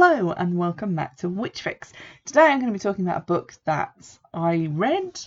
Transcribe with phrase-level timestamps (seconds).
[0.00, 1.92] Hello and welcome back to Witch Fix.
[2.24, 5.18] Today I'm going to be talking about a book that I read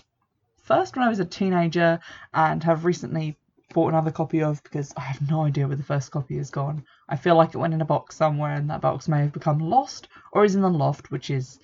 [0.64, 2.00] first when I was a teenager
[2.34, 3.36] and have recently
[3.74, 6.86] bought another copy of because I have no idea where the first copy has gone.
[7.10, 9.60] I feel like it went in a box somewhere and that box may have become
[9.60, 11.60] lost or is in the loft, which is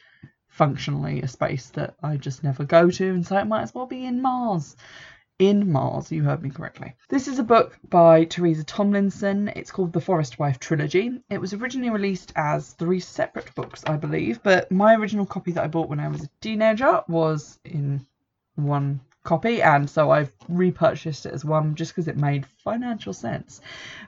[0.50, 3.86] functionally a space that I just never go to, and so it might as well
[3.86, 4.76] be in Mars
[5.40, 6.12] in Mars.
[6.12, 6.96] You heard me correctly.
[7.10, 9.50] This is a book by Theresa Tomlinson.
[9.50, 11.22] It's called The Forest Wife Trilogy.
[11.30, 15.64] It was originally released as three separate books, I believe, but my original copy that
[15.64, 18.06] I bought when I was a teenager was in
[18.56, 23.62] one copy and so I've repurchased it as one just because it made financial sense.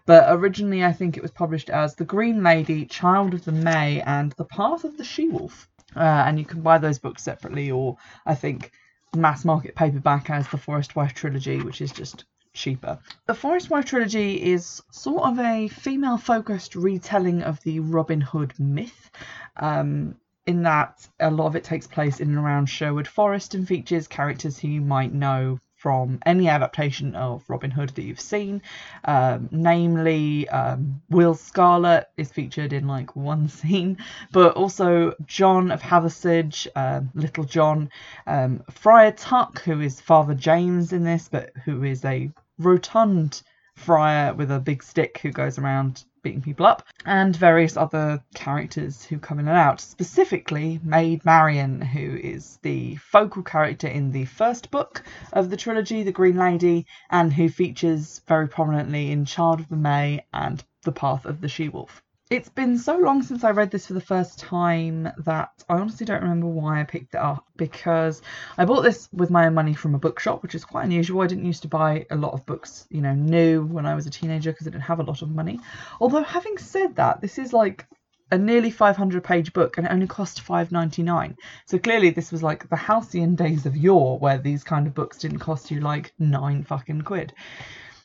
[0.05, 4.02] But originally I think it was published as The Green Lady, Child of the May
[4.02, 5.67] and The Path of the She-Wolf.
[5.95, 8.71] Uh, and you can buy those books separately or I think
[9.16, 13.00] mass market paperback as the Forest Wife trilogy, which is just cheaper.
[13.25, 18.53] The Forest Wife trilogy is sort of a female focused retelling of the Robin Hood
[18.59, 19.09] myth.
[19.58, 23.67] Um, in that a lot of it takes place in and around Sherwood Forest and
[23.67, 28.61] features characters who you might know from any adaptation of Robin Hood that you've seen.
[29.05, 33.97] Um, namely, um, Will Scarlet is featured in like one scene,
[34.31, 37.89] but also John of Hathersage, uh, Little John,
[38.27, 43.41] um, Friar Tuck, who is Father James in this, but who is a rotund
[43.80, 49.05] friar with a big stick who goes around beating people up, and various other characters
[49.05, 49.80] who come in and out.
[49.80, 56.03] Specifically, Maid Marian, who is the focal character in the first book of the trilogy,
[56.03, 60.91] The Green Lady, and who features very prominently in Child of the May and The
[60.91, 64.02] Path of the She Wolf it's been so long since I read this for the
[64.02, 68.21] first time that I honestly don't remember why I picked it up because
[68.55, 71.21] I bought this with my own money from a bookshop, which is quite unusual.
[71.21, 74.05] I didn't used to buy a lot of books, you know, new when I was
[74.05, 75.59] a teenager because I didn't have a lot of money.
[75.99, 77.87] Although having said that, this is like
[78.31, 82.70] a nearly 500 page book and it only cost 5.99 so clearly this was like
[82.70, 86.64] the halcyon days of yore where these kind of books didn't cost you like nine
[86.64, 87.33] fucking quid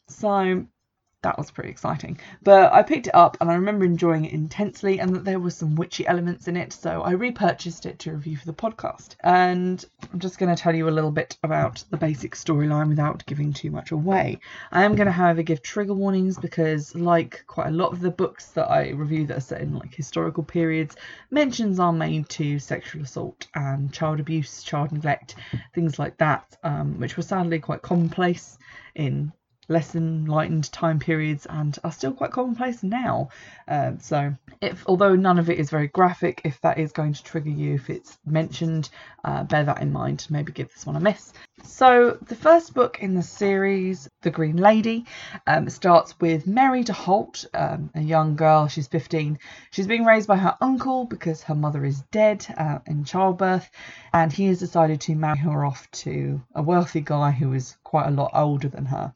[0.08, 0.64] so
[1.24, 2.18] that was pretty exciting.
[2.42, 5.50] But I picked it up and I remember enjoying it intensely and that there were
[5.50, 9.16] some witchy elements in it, so I repurchased it to review for the podcast.
[9.24, 13.26] And I'm just going to tell you a little bit about the basic storyline without
[13.26, 14.38] giving too much away.
[14.70, 18.10] I am going to, however, give trigger warnings because, like quite a lot of the
[18.10, 20.94] books that I review that are set in like historical periods,
[21.30, 25.36] mentions are made to sexual assault and child abuse, child neglect,
[25.74, 28.58] things like that, um, which were sadly quite commonplace
[28.94, 29.32] in
[29.68, 33.28] less enlightened time periods and are still quite commonplace now.
[33.68, 37.24] Um, so, if although none of it is very graphic, if that is going to
[37.24, 38.90] trigger you, if it's mentioned,
[39.24, 40.26] uh, bear that in mind.
[40.30, 41.32] Maybe give this one a miss.
[41.62, 45.06] So, the first book in the series, The Green Lady,
[45.46, 48.68] um, starts with Mary de Holt, um, a young girl.
[48.68, 49.38] She's 15.
[49.70, 53.70] She's being raised by her uncle because her mother is dead uh, in childbirth,
[54.12, 58.06] and he has decided to marry her off to a wealthy guy who is quite
[58.06, 59.14] a lot older than her.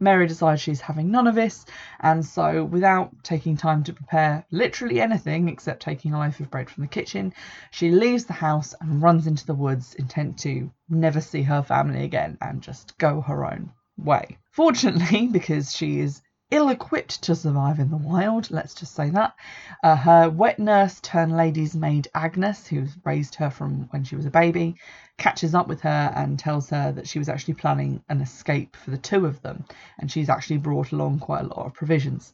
[0.00, 1.66] Mary decides she's having none of this,
[2.00, 6.70] and so without taking time to prepare literally anything except taking a loaf of bread
[6.70, 7.32] from the kitchen,
[7.70, 12.04] she leaves the house and runs into the woods, intent to never see her family
[12.04, 14.38] again and just go her own way.
[14.52, 19.34] Fortunately, because she is ill equipped to survive in the wild, let's just say that.
[19.82, 24.24] Uh, her wet nurse turned lady's maid Agnes, who's raised her from when she was
[24.24, 24.76] a baby,
[25.18, 28.90] catches up with her and tells her that she was actually planning an escape for
[28.90, 29.64] the two of them,
[29.98, 32.32] and she's actually brought along quite a lot of provisions.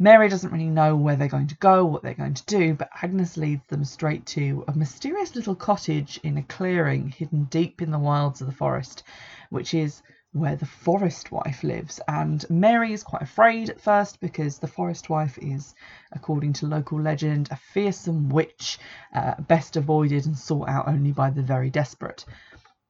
[0.00, 2.90] Mary doesn't really know where they're going to go, what they're going to do, but
[3.02, 7.90] Agnes leads them straight to a mysterious little cottage in a clearing hidden deep in
[7.90, 9.02] the wilds of the forest,
[9.50, 10.02] which is
[10.38, 12.00] where the forest wife lives.
[12.08, 15.74] And Mary is quite afraid at first because the forest wife is,
[16.12, 18.78] according to local legend, a fearsome witch,
[19.14, 22.24] uh, best avoided and sought out only by the very desperate.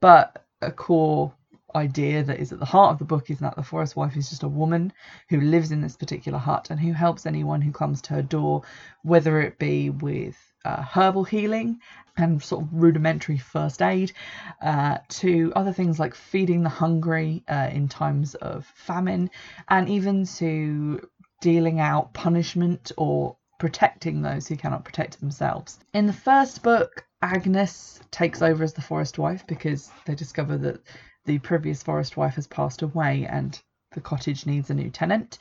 [0.00, 1.32] But a core
[1.78, 4.28] idea that is at the heart of the book is that the forest wife is
[4.28, 4.92] just a woman
[5.30, 8.62] who lives in this particular hut and who helps anyone who comes to her door,
[9.02, 11.80] whether it be with uh, herbal healing
[12.16, 14.12] and sort of rudimentary first aid
[14.60, 19.30] uh, to other things like feeding the hungry uh, in times of famine
[19.68, 21.00] and even to
[21.40, 25.78] dealing out punishment or protecting those who cannot protect themselves.
[25.92, 30.80] In the first book, Agnes takes over as the forest wife because they discover that
[31.28, 33.60] the previous forest wife has passed away and
[33.92, 35.38] the cottage needs a new tenant.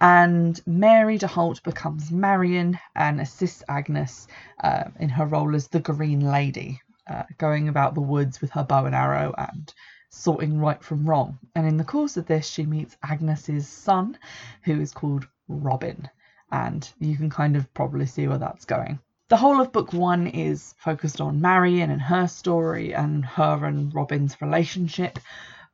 [0.00, 4.26] And Mary de Holt becomes Marian and assists Agnes
[4.64, 6.80] uh, in her role as the Green Lady,
[7.10, 9.72] uh, going about the woods with her bow and arrow and
[10.08, 11.38] sorting right from wrong.
[11.54, 14.18] And in the course of this, she meets Agnes's son,
[14.62, 16.08] who is called Robin.
[16.50, 18.98] And you can kind of probably see where that's going.
[19.28, 23.94] The whole of book one is focused on Marian and her story and her and
[23.94, 25.18] Robin's relationship.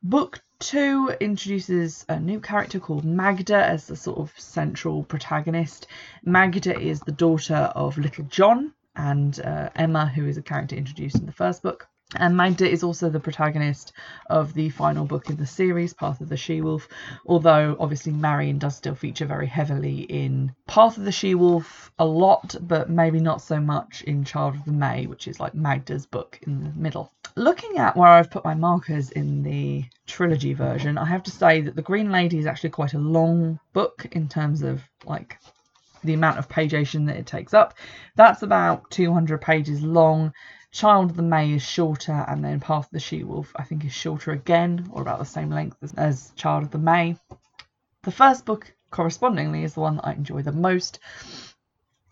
[0.03, 5.87] Book two introduces a new character called Magda as the sort of central protagonist.
[6.21, 11.15] Magda is the daughter of Little John and uh, Emma, who is a character introduced
[11.15, 11.87] in the first book.
[12.17, 13.93] And Magda is also the protagonist
[14.29, 16.87] of the final book in the series, Path of the She Wolf,
[17.25, 22.05] although obviously Marian does still feature very heavily in Path of the She Wolf a
[22.05, 26.05] lot, but maybe not so much in Child of the May, which is like Magda's
[26.05, 27.11] book in the middle.
[27.35, 31.61] Looking at where I've put my markers in the trilogy version, I have to say
[31.61, 35.37] that The Green Lady is actually quite a long book in terms of like
[36.05, 37.73] the amount of pagination that it takes up.
[38.15, 40.33] That's about 200 pages long.
[40.75, 43.85] Child of the May is shorter, and then Path of the She Wolf, I think,
[43.85, 47.15] is shorter again, or about the same length as, as Child of the May.
[48.03, 50.99] The first book, correspondingly, is the one that I enjoy the most.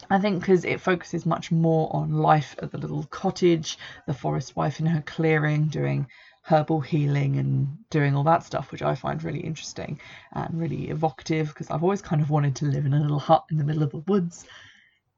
[0.10, 3.78] I think because it focuses much more on life at the little cottage,
[4.08, 6.08] the forest wife in her clearing, doing
[6.44, 10.00] herbal healing and doing all that stuff, which I find really interesting
[10.32, 13.44] and really evocative because I've always kind of wanted to live in a little hut
[13.52, 14.46] in the middle of the woods.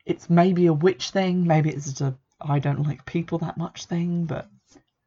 [0.04, 2.16] It's maybe a witch thing, maybe it's just a
[2.48, 4.50] I don't like people that much thing, but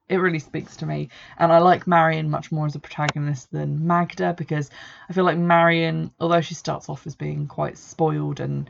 [0.08, 1.10] it really speaks to me.
[1.36, 4.70] And I like Marian much more as a protagonist than Magda because
[5.08, 8.68] I feel like Marian, although she starts off as being quite spoiled and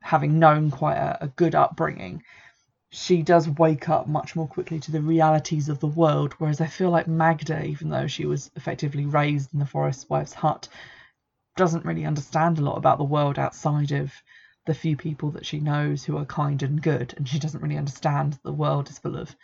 [0.00, 2.22] having known quite a, a good upbringing,
[2.90, 6.34] she does wake up much more quickly to the realities of the world.
[6.38, 10.34] Whereas I feel like Magda, even though she was effectively raised in the forest wife's
[10.34, 10.68] hut,
[11.56, 14.12] doesn't really understand a lot about the world outside of
[14.66, 17.78] the few people that she knows who are kind and good, and she doesn't really
[17.78, 19.34] understand that the world is full of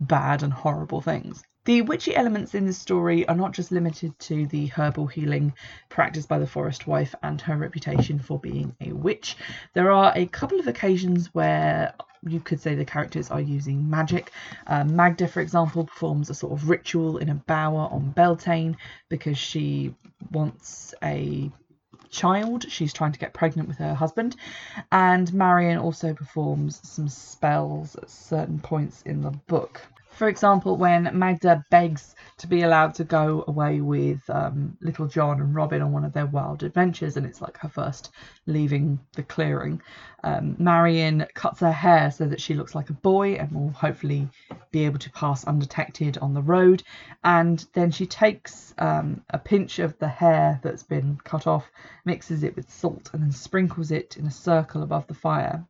[0.00, 1.42] bad and horrible things.
[1.64, 5.52] The witchy elements in this story are not just limited to the herbal healing
[5.88, 9.36] practiced by the forest wife and her reputation for being a witch.
[9.72, 11.94] There are a couple of occasions where
[12.26, 14.32] you could say the characters are using magic.
[14.66, 18.76] Um, Magda, for example, performs a sort of ritual in a bower on Beltane
[19.08, 19.94] because she
[20.32, 21.50] wants a
[22.12, 22.70] child.
[22.70, 24.36] She's trying to get pregnant with her husband.
[24.92, 29.80] And Marian also performs some spells at certain points in the book.
[30.12, 35.40] For example, when Magda begs to be allowed to go away with um, Little John
[35.40, 38.10] and Robin on one of their wild adventures, and it's like her first
[38.46, 39.80] leaving the clearing,
[40.22, 44.28] um, Marian cuts her hair so that she looks like a boy and will hopefully
[44.70, 46.82] be able to pass undetected on the road.
[47.24, 51.70] And then she takes um, a pinch of the hair that's been cut off,
[52.04, 55.66] mixes it with salt, and then sprinkles it in a circle above the fire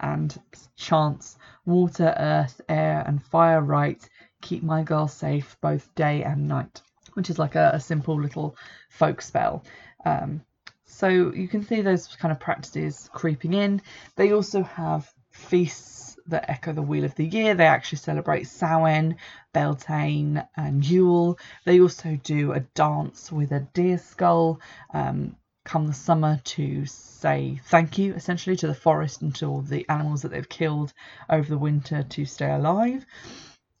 [0.00, 0.36] and
[0.76, 4.08] chants water, earth, air, and fire right,
[4.40, 6.82] keep my girl safe both day and night,
[7.14, 8.56] which is like a, a simple little
[8.88, 9.64] folk spell.
[10.04, 10.42] Um,
[10.84, 13.82] so you can see those kind of practices creeping in.
[14.16, 17.54] They also have feasts that echo the Wheel of the Year.
[17.54, 19.16] They actually celebrate Samhain,
[19.52, 21.38] Beltane, and Yule.
[21.64, 24.60] They also do a dance with a deer skull.
[24.92, 29.60] Um, come the summer to say thank you essentially to the forest and to all
[29.60, 30.92] the animals that they've killed
[31.28, 33.04] over the winter to stay alive.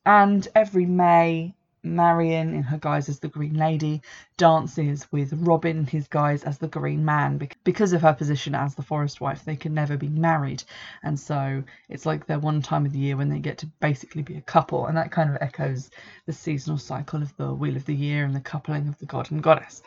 [0.04, 4.02] And every May, Marian, in her guise as the Green Lady,
[4.36, 7.40] dances with Robin in his guise as the Green Man.
[7.64, 10.62] Because of her position as the forest wife, they can never be married.
[11.02, 14.22] And so it's like their one time of the year when they get to basically
[14.22, 14.86] be a couple.
[14.86, 15.90] And that kind of echoes
[16.26, 19.30] the seasonal cycle of the Wheel of the Year and the coupling of the god
[19.30, 19.82] and goddess.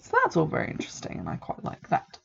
[0.00, 2.18] So that's all very interesting, and I quite like that.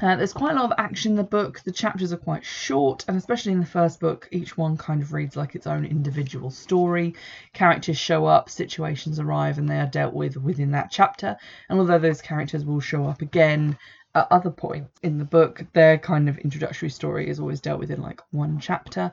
[0.00, 1.60] Uh, there's quite a lot of action in the book.
[1.60, 5.12] The chapters are quite short, and especially in the first book, each one kind of
[5.12, 7.16] reads like its own individual story.
[7.52, 11.36] Characters show up, situations arrive, and they are dealt with within that chapter.
[11.68, 13.76] And although those characters will show up again
[14.14, 17.90] at other points in the book, their kind of introductory story is always dealt with
[17.90, 19.10] in like one chapter.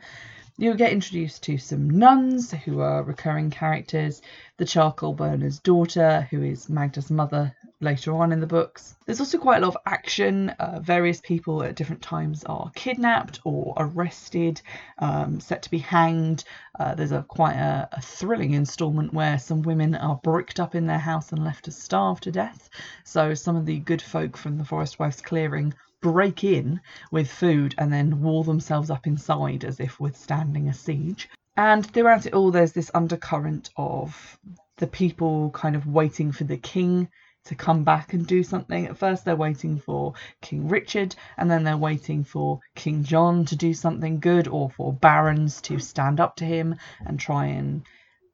[0.57, 4.21] You'll get introduced to some nuns who are recurring characters,
[4.55, 8.95] the charcoal burner's daughter, who is Magda's mother later on in the books.
[9.05, 10.51] There's also quite a lot of action.
[10.51, 14.61] Uh, various people at different times are kidnapped or arrested,
[14.99, 16.45] um, set to be hanged.
[16.79, 20.87] Uh, there's a quite a, a thrilling instalment where some women are bricked up in
[20.87, 22.69] their house and left to starve to death.
[23.03, 25.73] So some of the good folk from the Forest Wife's clearing
[26.11, 31.27] break in with food and then wall themselves up inside as if withstanding a siege.
[31.57, 34.37] And throughout it all, there's this undercurrent of
[34.77, 37.09] the people kind of waiting for the king
[37.45, 38.85] to come back and do something.
[38.85, 43.55] At first, they're waiting for King Richard, and then they're waiting for King John to
[43.55, 47.81] do something good, or for barons to stand up to him and try and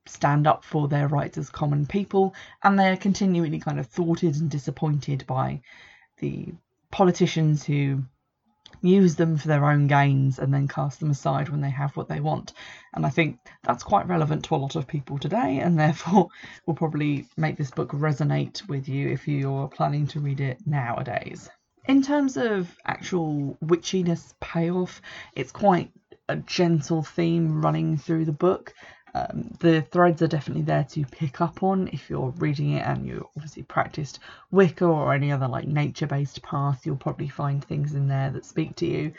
[0.08, 2.36] stand up for their rights as common people.
[2.64, 5.62] And they're continually kind of thwarted and disappointed by
[6.18, 6.54] the
[6.92, 8.04] politicians who
[8.82, 12.08] use them for their own gains and then cast them aside when they have what
[12.08, 12.54] they want.
[12.94, 16.28] And I think that's quite relevant to a lot of people today, and therefore
[16.66, 21.50] will probably make this book resonate with you if you're planning to read it nowadays.
[21.88, 25.02] In terms of actual witchiness payoff,
[25.36, 25.92] it's quite
[26.30, 28.74] a gentle theme running through the book.
[29.14, 33.06] Um, the threads are definitely there to pick up on if you're reading it and
[33.06, 34.20] you obviously practiced
[34.52, 38.46] Wicca or any other like nature based path, you'll probably find things in there that
[38.46, 39.14] speak to you.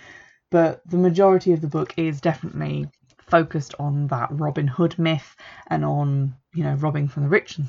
[0.51, 5.37] But the majority of the book is definitely focused on that Robin Hood myth
[5.69, 7.67] and on, you know, robbing from the rich and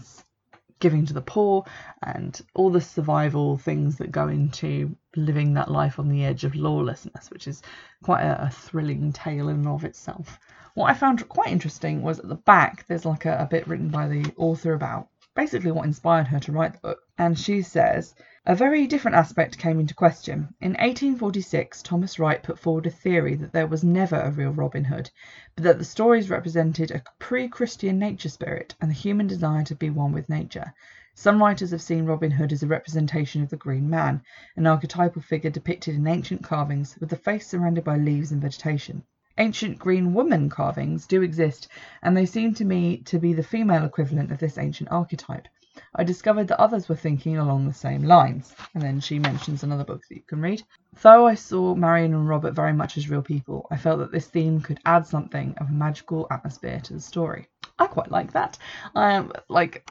[0.83, 1.63] giving to the poor
[2.05, 6.55] and all the survival things that go into living that life on the edge of
[6.55, 7.61] lawlessness, which is
[8.03, 10.37] quite a, a thrilling tale in and of itself.
[10.73, 13.87] What I found quite interesting was at the back there's like a, a bit written
[13.87, 16.99] by the author about basically what inspired her to write the book.
[17.17, 18.15] And she says,
[18.45, 20.55] a very different aspect came into question.
[20.59, 24.83] In 1846, Thomas Wright put forward a theory that there was never a real Robin
[24.83, 25.11] Hood,
[25.55, 29.75] but that the stories represented a pre Christian nature spirit and the human desire to
[29.75, 30.73] be one with nature.
[31.13, 34.23] Some writers have seen Robin Hood as a representation of the Green Man,
[34.57, 39.03] an archetypal figure depicted in ancient carvings with the face surrounded by leaves and vegetation.
[39.37, 41.67] Ancient green woman carvings do exist,
[42.01, 45.47] and they seem to me to be the female equivalent of this ancient archetype.
[45.95, 48.55] I discovered that others were thinking along the same lines.
[48.73, 50.63] And then she mentions another book that you can read.
[51.01, 54.27] Though I saw Marian and Robert very much as real people, I felt that this
[54.27, 57.47] theme could add something of a magical atmosphere to the story.
[57.77, 58.57] I quite like that.
[58.95, 59.89] Um, like,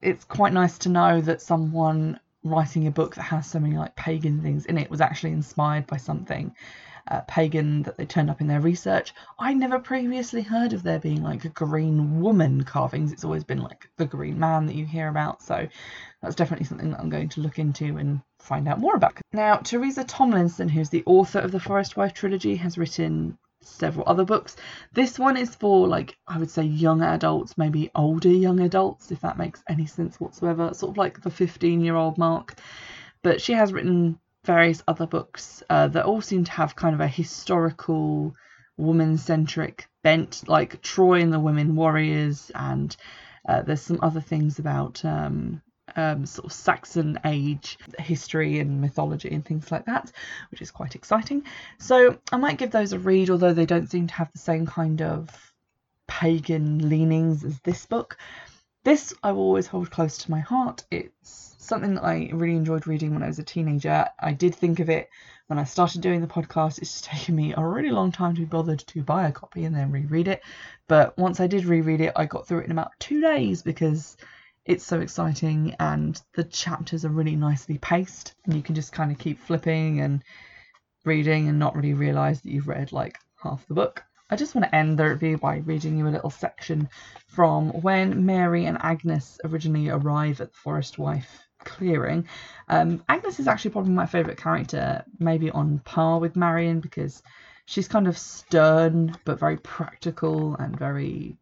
[0.00, 3.96] it's quite nice to know that someone writing a book that has so many like
[3.96, 6.54] pagan things in it was actually inspired by something
[7.08, 9.12] uh, pagan that they turned up in their research.
[9.38, 13.12] I never previously heard of there being like a green woman carvings.
[13.12, 15.42] It's always been like the green man that you hear about.
[15.42, 15.68] So
[16.22, 19.18] that's definitely something that I'm going to look into and find out more about.
[19.32, 24.24] Now, Theresa Tomlinson, who's the author of the Forest Wife trilogy, has written several other
[24.24, 24.56] books.
[24.92, 29.20] This one is for like I would say young adults, maybe older young adults, if
[29.20, 30.72] that makes any sense whatsoever.
[30.74, 32.54] Sort of like the 15 year old mark.
[33.22, 37.00] But she has written various other books uh, that all seem to have kind of
[37.00, 38.34] a historical,
[38.76, 42.96] woman centric bent, like Troy and the Women Warriors, and
[43.48, 45.62] uh, there's some other things about um,
[45.96, 50.10] um, sort of Saxon age history and mythology and things like that,
[50.50, 51.44] which is quite exciting.
[51.78, 54.66] So I might give those a read, although they don't seem to have the same
[54.66, 55.30] kind of
[56.06, 58.18] pagan leanings as this book.
[58.84, 60.84] This I will always hold close to my heart.
[60.90, 64.06] It's something that I really enjoyed reading when I was a teenager.
[64.20, 65.08] I did think of it
[65.46, 66.78] when I started doing the podcast.
[66.78, 69.64] It's just taken me a really long time to be bothered to buy a copy
[69.64, 70.42] and then reread it.
[70.86, 74.18] But once I did reread it, I got through it in about two days because
[74.66, 79.10] it's so exciting and the chapters are really nicely paced and you can just kind
[79.10, 80.22] of keep flipping and
[81.06, 84.04] reading and not really realize that you've read like half the book.
[84.30, 86.88] I just want to end the review by reading you a little section
[87.28, 92.26] from when Mary and Agnes originally arrive at the Forest Wife clearing.
[92.68, 97.22] Um, Agnes is actually probably my favourite character, maybe on par with Marian because
[97.66, 101.36] she's kind of stern but very practical and very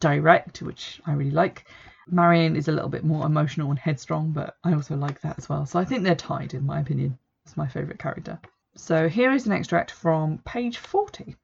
[0.00, 1.66] direct, which I really like.
[2.08, 5.50] Marian is a little bit more emotional and headstrong, but I also like that as
[5.50, 5.66] well.
[5.66, 7.18] So I think they're tied, in my opinion.
[7.44, 8.40] It's my favourite character.
[8.74, 11.36] So here is an extract from page 40.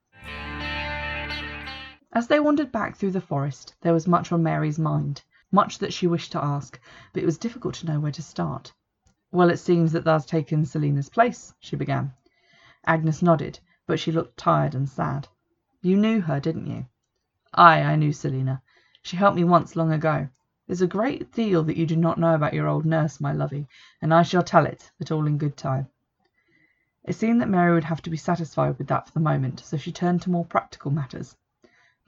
[2.11, 5.23] As they wandered back through the forest there was much on Mary's mind,
[5.53, 6.81] much that she wished to ask,
[7.13, 8.73] but it was difficult to know where to start.
[9.31, 12.15] "Well, it seems that thou's taken Selina's place," she began.
[12.87, 15.29] Agnes nodded, but she looked tired and sad.
[15.83, 16.87] "You knew her, didn't you?"
[17.53, 18.63] "Ay, I knew Selina.
[19.03, 20.31] She helped me once long ago.
[20.67, 23.69] There's a great deal that you do not know about your old nurse, my lovey,
[24.01, 25.89] and I shall tell it, but all in good time."
[27.05, 29.77] It seemed that Mary would have to be satisfied with that for the moment, so
[29.77, 31.37] she turned to more practical matters.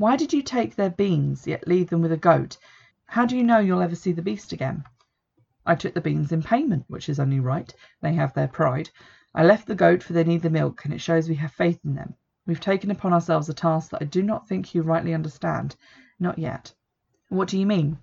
[0.00, 2.56] Why did you take their beans, yet leave them with a goat?
[3.04, 4.84] How do you know you'll ever see the beast again?"
[5.66, 7.70] "I took the beans in payment, which is only right.
[8.00, 8.88] They have their pride.
[9.34, 11.80] I left the goat, for they need the milk, and it shows we have faith
[11.84, 12.14] in them.
[12.46, 15.76] We've taken upon ourselves a task that I do not think you rightly understand.
[16.18, 16.72] Not yet."
[17.28, 17.98] "What do you mean?"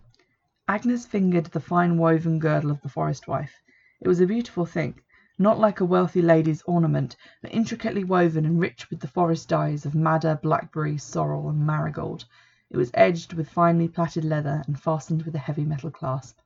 [0.67, 3.55] Agnes fingered the fine woven girdle of the forest wife.
[4.01, 4.99] It was a beautiful thing
[5.39, 9.85] not like a wealthy lady's ornament, but intricately woven and rich with the forest dyes
[9.85, 12.25] of madder, blackberry, sorrel, and marigold.
[12.71, 16.39] It was edged with finely plaited leather and fastened with a heavy metal clasp.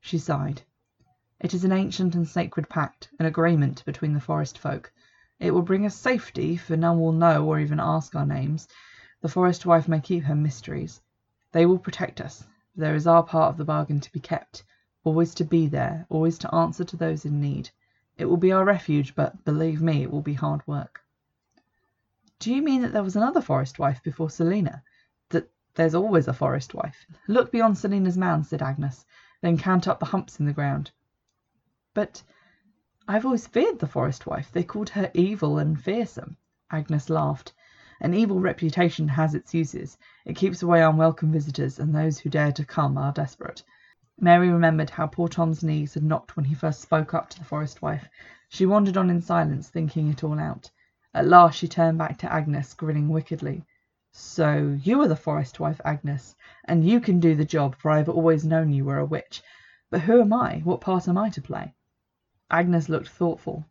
[0.00, 0.62] She sighed.
[1.40, 4.92] It is an ancient and sacred pact, an agreement between the forest folk.
[5.40, 8.68] It will bring us safety, for none will know or even ask our names.
[9.20, 11.00] The forest wife may keep her mysteries.
[11.50, 12.46] They will protect us.
[12.76, 14.62] There is our part of the bargain to be kept,
[15.02, 17.68] always to be there, always to answer to those in need.
[18.18, 21.02] It will be our refuge, but believe me, it will be hard work.
[22.38, 24.82] Do you mean that there was another forest wife before Selina?
[25.30, 27.06] That there's always a forest wife.
[27.28, 29.04] Look beyond Selina's mound, said Agnes,
[29.42, 30.90] then count up the humps in the ground.
[31.92, 32.22] But
[33.06, 34.50] I've always feared the forest wife.
[34.50, 36.36] They called her evil and fearsome.
[36.70, 37.52] Agnes laughed.
[38.00, 39.96] An evil reputation has its uses.
[40.24, 43.62] It keeps away unwelcome visitors, and those who dare to come are desperate.
[44.18, 47.44] Mary remembered how poor Tom's knees had knocked when he first spoke up to the
[47.44, 48.08] forest wife.
[48.48, 50.70] She wandered on in silence, thinking it all out.
[51.12, 53.64] At last she turned back to Agnes, grinning wickedly.
[54.12, 57.98] So you are the forest wife, Agnes, and you can do the job, for I
[57.98, 59.42] have always known you were a witch.
[59.90, 60.60] But who am I?
[60.64, 61.74] What part am I to play?
[62.50, 63.66] Agnes looked thoughtful.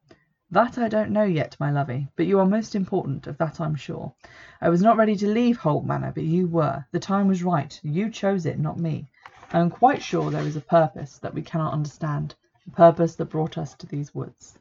[0.52, 3.74] That I don't know yet, my lovey, but you are most important, of that I'm
[3.74, 4.14] sure.
[4.62, 6.86] I was not ready to leave Holt Manor, but you were.
[6.92, 7.80] The time was right.
[7.82, 9.10] You chose it, not me.
[9.52, 12.36] I am quite sure there is a purpose that we cannot understand,
[12.68, 14.58] a purpose that brought us to these woods.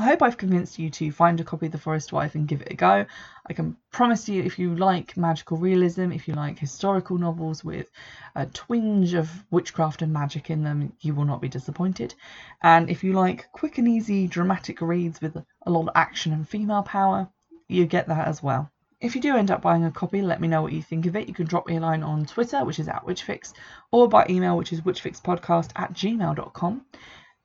[0.00, 2.60] I hope I've convinced you to find a copy of The Forest Wife and give
[2.60, 3.04] it a go.
[3.46, 7.90] I can promise you, if you like magical realism, if you like historical novels with
[8.36, 12.14] a twinge of witchcraft and magic in them, you will not be disappointed.
[12.62, 16.48] And if you like quick and easy dramatic reads with a lot of action and
[16.48, 17.28] female power,
[17.66, 18.70] you get that as well.
[19.00, 21.14] If you do end up buying a copy, let me know what you think of
[21.14, 21.28] it.
[21.28, 23.52] You can drop me a line on Twitter, which is at Witchfix,
[23.92, 26.84] or by email, which is witchfixpodcast at gmail.com.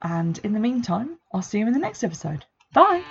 [0.01, 2.45] And in the meantime, I'll see you in the next episode.
[2.73, 3.03] Bye!